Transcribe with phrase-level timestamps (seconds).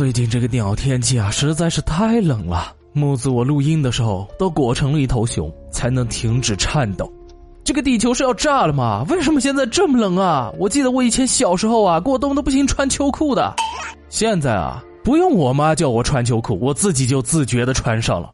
[0.00, 2.74] 最近这个鸟天气啊，实在是太冷了。
[2.94, 7.12] 木子，我录音的时候都裹成了一头熊，才能停止颤抖。
[7.62, 9.04] 这个地球是要炸了吗？
[9.10, 10.50] 为什么现在这么冷啊？
[10.58, 13.54] 我记得我以前小时候啊，过冬都不行穿秋裤的。
[14.08, 18.30] 现在啊，不用我妈叫我穿秋裤，我自己就自觉的穿上了。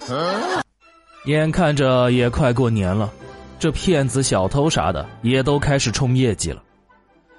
[1.25, 3.11] 眼看着也快过年了，
[3.59, 6.63] 这骗子、小偷啥的也都开始冲业绩了。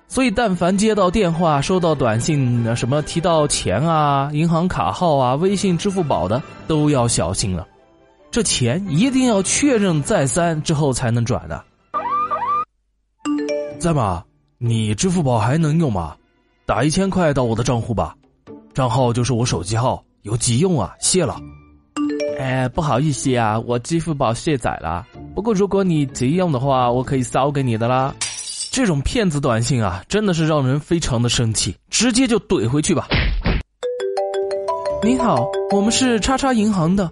[0.07, 7.67] 所以，但凡接到电话、收到短信，什么提到钱啊、银行卡号啊、微信、支付宝的，都要小心了。
[8.31, 11.63] 这钱一定要确认再三之后才能转的。
[13.79, 14.23] 在吗？
[14.57, 16.15] 你支付宝还能用吗？
[16.65, 18.15] 打一千块到我的账户吧，
[18.73, 21.39] 账号就是我手机号，有急用啊，谢了。
[22.39, 25.05] 哎，不好意思啊，我支付宝卸载了。
[25.35, 28.13] 不过如果你急用的话，我可以扫给你的啦。
[28.77, 33.07] 这种骗子短信啊，真的是让人非常的生气，直接就怼回去吧。
[35.01, 37.09] 您好，我们是叉叉银行的，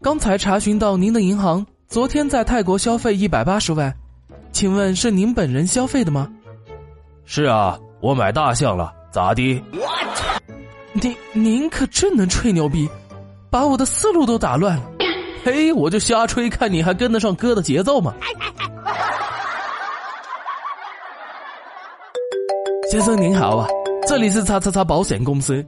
[0.00, 3.92] 刚才查询到您的银行昨天在泰国消费一百八十万，
[4.52, 6.30] 请问是您本人消费的吗？
[7.24, 9.60] 是啊，我买大象了，咋的？
[10.92, 12.88] 您您可真能吹牛逼，
[13.50, 14.84] 把我的思路都打乱了。
[15.44, 18.14] 嘿，我就瞎吹，看你还跟得上哥的节奏吗？
[22.92, 23.66] 先生您好啊，
[24.06, 25.64] 这里是叉叉叉保险公司。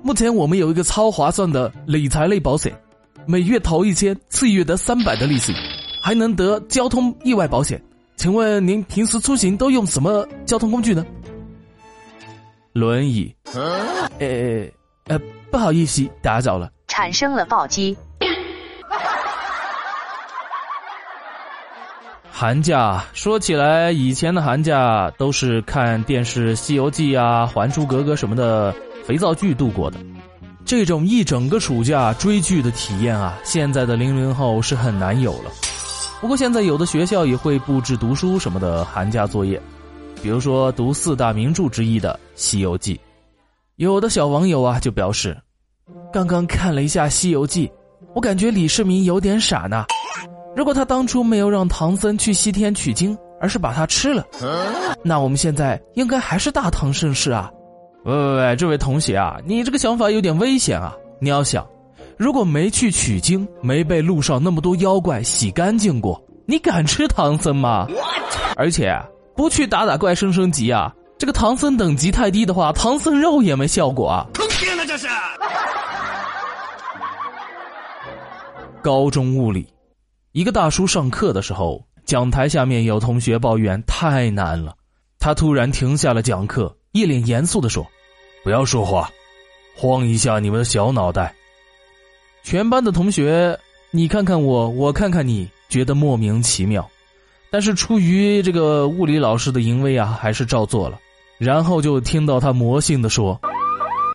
[0.00, 2.72] 目前我们有一个超划算的理财类保险，
[3.26, 5.52] 每月投一千，次月得三百的利息，
[6.00, 7.82] 还能得交通意外保险。
[8.14, 11.04] 请问您平时出行都用什么交通工具呢？
[12.74, 13.34] 轮椅。
[14.20, 14.64] 呃
[15.08, 15.18] 呃，
[15.50, 16.70] 不好意思，打扰了。
[16.86, 17.96] 产生了暴击。
[22.30, 28.74] 寒假说起来，以前的寒假都是看电视《西游记》啊、《还珠格格》什么的
[29.04, 29.98] 肥皂剧度过的。
[30.64, 35.50] 这种一整个暑假追剧的体验啊，现在的零零后是很难有了。
[36.20, 39.60] 不过现在有的学校也会布置读书什么的寒假作业，
[40.22, 42.94] 比如说读四大名著之一的《西游记》。
[43.76, 45.36] 有的小网友啊就表示，
[46.12, 47.66] 刚刚看了一下《西游记》，
[48.14, 49.86] 我感觉李世民有点傻呢。
[50.56, 54.26] 如果他当初没有让唐僧去西天取经，而是把他吃了，
[55.04, 57.50] 那我们现在应该还是大唐盛世啊！
[58.04, 60.94] 喂喂喂，这位同学啊，你这个想法有点危险啊！
[61.20, 61.64] 你要想，
[62.16, 67.86] 如果没去取经，没被路上那么多妖怪洗干净过，你敢吃唐僧吗？
[68.56, 69.00] 而且
[69.36, 70.92] 不去打打怪升升级啊！
[71.18, 74.26] 这个唐僧等级太低的话，唐僧肉也没效果啊！
[74.34, 75.06] 坑爹呢这是！
[78.82, 79.68] 高中物理。
[80.32, 84.74] 一个大叔上课的时候，讲台下面有同学抱怨太难了，
[85.18, 87.86] 他突然停下了讲课，一脸严肃的说
[88.44, 89.10] ：“不要说话，
[89.74, 91.34] 晃一下你们的小脑袋。”
[92.44, 93.58] 全班的同学，
[93.90, 96.86] 你看看我，我看看你，觉得莫名其妙，
[97.50, 100.98] 但是出于这个物理老师的淫威啊，还是照做了。
[101.38, 103.40] 然后就听到他魔性的说：“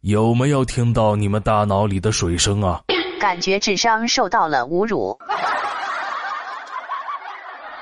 [0.03, 2.83] 有没有听到你们大脑里的水声啊？”
[3.19, 5.17] 感觉智商受到了侮辱。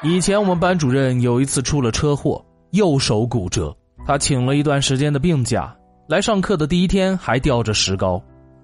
[0.03, 3.71] 以前我们班主任有一次出了车祸，右手骨折，
[4.03, 5.71] 他请了一段时间的病假，
[6.09, 8.19] 来上课的第一天还吊着石膏。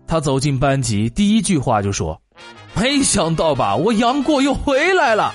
[0.08, 2.20] 他走进班级，第一句话就说
[2.74, 5.32] ：“没想到吧，我杨过又回来了。”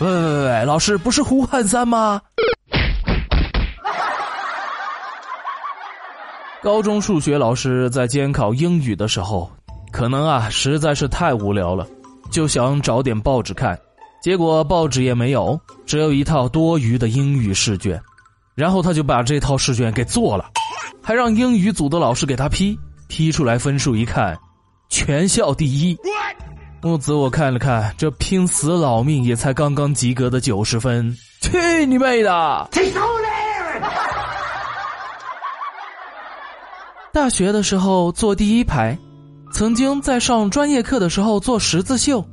[0.00, 2.20] 喂喂喂，老师不是胡汉三吗？
[6.62, 9.50] 高中数学老师在监考英语的时候，
[9.90, 11.86] 可能啊实在是太无聊了，
[12.30, 13.78] 就想找点报纸看。
[14.22, 18.00] 结果报纸也没有，只有一套多余的英语试卷，
[18.54, 20.48] 然后他就把这套试卷给做了，
[21.02, 22.78] 还让英语组的老师给他批，
[23.08, 24.38] 批出来分数一看，
[24.88, 25.98] 全校第一。
[26.80, 32.68] 木子，我看了看，这拼死老命也才刚刚及格的九十分，去你妹的！
[37.12, 38.96] 大学的时候坐第一排，
[39.52, 42.24] 曾经在上专业课的时候做十字绣。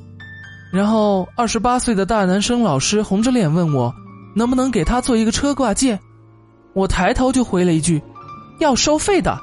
[0.71, 3.91] 然后，二十八岁的大男生老师红着脸问我，
[4.35, 5.99] 能不能给他做一个车挂件？
[6.73, 7.99] 我抬头就回了一句，
[8.59, 9.35] 要收费的。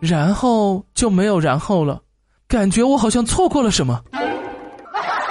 [0.00, 2.00] 然后就没有然后了，
[2.48, 4.00] 感觉我好像错过了什么。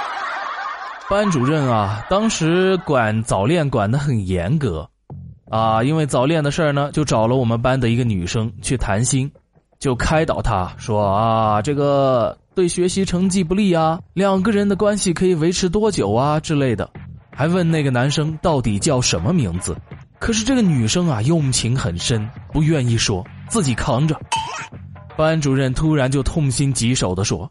[1.09, 4.87] 班主任啊，当时管早恋管得很严格，
[5.49, 9.31] 啊，因为早恋的事儿呢，就找了我们班的一个女生去谈心，
[9.79, 12.37] 就开导她说啊，这个。
[12.57, 16.89] 对学习成绩不利啊，两个人的关系可以维持多久啊之类的，
[17.30, 19.77] 还问那个男生到底叫什么名字。
[20.18, 24.19] 可是这个女生啊，用情很深，不愿意说，自己扛着。
[25.15, 27.48] 班主任突然就痛心疾首的说：“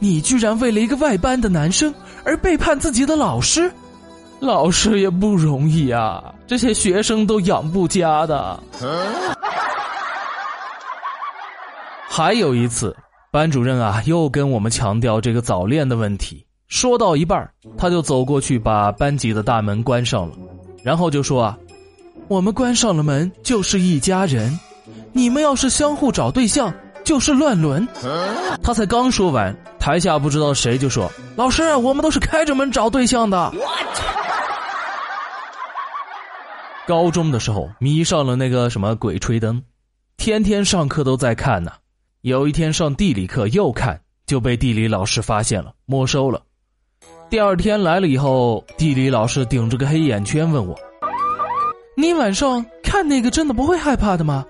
[0.00, 1.94] 你居然为了一个外班的男生
[2.24, 3.70] 而背叛自己的老师，
[4.40, 8.58] 老师也不容易啊，这些学生都养不家的。”
[12.08, 12.96] 还有一次，
[13.30, 20.34] 班主任啊又跟我们强调这个早恋的问题，说到一半，他就走过去把班级的大门关上了，
[20.82, 21.58] 然后就说啊。
[22.26, 24.58] 我们关上了门就是一家人，
[25.12, 26.72] 你们要是相互找对象
[27.02, 27.88] 就是乱伦。
[28.62, 33.50] 他才刚说完，台下不知道谁就说：“老师，我们都是开着门找对象的。”
[36.86, 39.62] 高中的时候迷上了那个什么鬼吹灯，
[40.18, 41.72] 天天上课都在看呢。
[42.22, 46.42] 有一天上地理课又看，就被地理老师发现了，没收了。
[47.30, 50.76] 第二天来了以后，地理老师顶着个黑眼圈问我。
[51.96, 54.44] 你晚上看那个真的不会害怕的吗？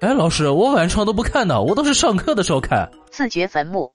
[0.00, 2.90] 哎，老师，我晚上都不看的，我都是上课的时候看。
[3.10, 3.90] 自掘坟墓。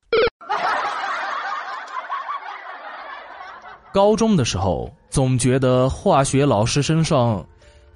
[3.93, 7.45] 高中的时候，总觉得化学老师身上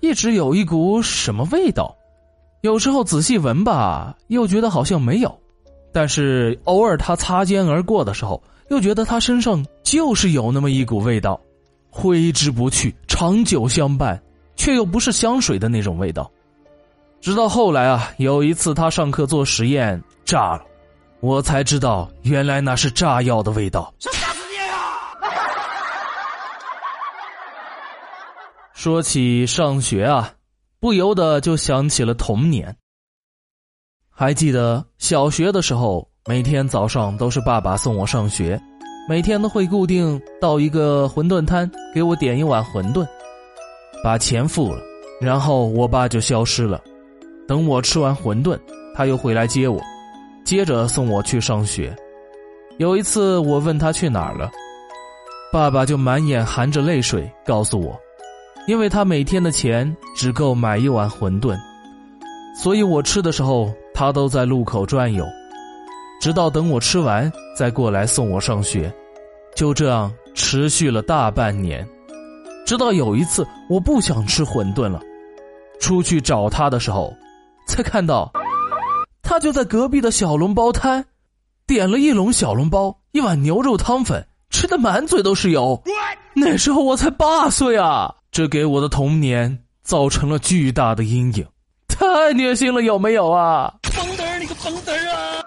[0.02, 1.96] 一直有一股什么味道，
[2.64, 5.30] 有时候仔细闻吧，又觉得好像没有；
[5.92, 11.38] 但是偶尔他擦肩而过的时候，又觉得他身上就是有那么一股味道，
[11.90, 14.18] 挥之不去，长久相伴。
[14.56, 16.32] 却又不是香水的那种味道，
[17.20, 20.62] 直到后来啊，有一次他上课做实验炸了，
[21.22, 23.92] 我才知道原来那是炸药的味道。
[28.74, 30.32] 说起上学啊，
[30.84, 32.76] 不由得就想起了童年。
[34.10, 38.62] 还记得小学的时候，每天早上都是爸爸送我上学，
[39.08, 43.08] 每天都会固定到一个馄饨摊给我点一碗馄饨。
[44.04, 44.82] 把钱付了，
[45.22, 46.82] 然后我爸就消失了。
[47.48, 48.60] 等我吃完馄饨，
[48.94, 49.80] 他又回来接我，
[50.44, 51.96] 接着送我去上学。
[52.78, 54.52] 有一次我问他去哪儿了，
[55.50, 57.98] 爸爸就满眼含着泪水告诉我，
[58.66, 61.58] 因为他每天的钱只够买一碗馄饨，
[62.56, 65.26] 所以我吃的时候他都在路口转悠，
[66.22, 68.94] 直到等我吃完再过来送我上学。
[69.56, 71.88] 就这样持续了大半年。
[72.66, 75.02] 直到有一次，我不想吃馄饨了，
[75.80, 77.14] 出去找他的时候，
[77.68, 78.32] 才看到，
[79.22, 81.04] 他就在隔壁的小笼包摊，
[81.68, 85.84] 点了一笼小笼包，一碗牛肉汤粉，吃的满嘴都是油。
[86.34, 91.46] 那时候我才八岁啊，这给我的童年造成了巨大的阴影，
[91.88, 93.72] 太虐心了，有没有啊？
[93.84, 95.46] 蹦嘚你个蹦嘚啊！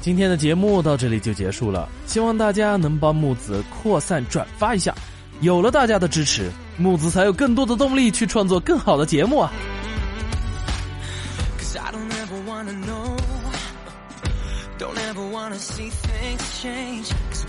[0.00, 4.94] 今天的节目到这里就结束了，希望大家能帮木子扩散转发一下，
[5.40, 9.50] 有了大家的支持，木子才有更多的动力去创作更好的节目啊。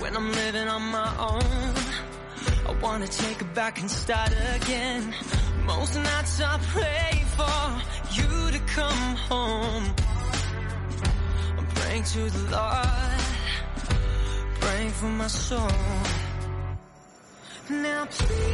[0.04, 1.74] when I'm living on my own.
[2.70, 5.02] I wanna take it back and start again.
[5.66, 7.60] Most nights I pray for
[8.18, 9.86] you to come home.
[11.58, 13.22] I'm praying to the Lord,
[14.60, 15.78] praying for my soul.
[17.70, 18.53] Now please.